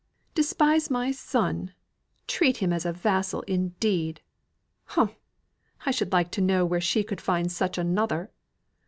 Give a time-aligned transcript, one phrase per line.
[0.33, 1.75] "Despise my son!
[2.25, 4.19] treat him as her vassal, indeed!
[4.85, 5.13] Humph!
[5.85, 8.31] I should like to know where she could find such another!